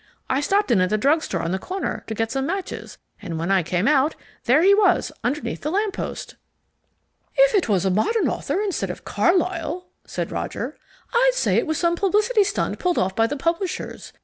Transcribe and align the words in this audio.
I 0.31 0.41
stopped 0.41 0.71
in 0.71 0.81
at 0.81 0.89
the 0.89 0.97
drug 0.97 1.21
store 1.21 1.43
on 1.43 1.51
the 1.51 1.59
corner 1.59 2.03
to 2.07 2.15
get 2.15 2.31
some 2.31 2.47
matches, 2.47 2.97
and 3.21 3.37
when 3.37 3.51
I 3.51 3.61
came 3.61 3.87
out, 3.87 4.15
there 4.45 4.63
he 4.63 4.73
was 4.73 5.11
underneath 5.23 5.61
the 5.61 5.69
lamp 5.69 5.93
post." 5.93 6.37
"If 7.35 7.53
it 7.53 7.69
was 7.69 7.85
a 7.85 7.91
modern 7.91 8.27
author, 8.27 8.59
instead 8.63 8.89
of 8.89 9.05
Carlyle," 9.05 9.89
said 10.07 10.31
Roger, 10.31 10.75
"I'd 11.13 11.33
say 11.35 11.55
it 11.57 11.67
was 11.67 11.77
some 11.77 11.95
publicity 11.95 12.43
stunt 12.43 12.79
pulled 12.79 12.97
off 12.97 13.15
by 13.15 13.27
the 13.27 13.37
publishers. 13.37 14.11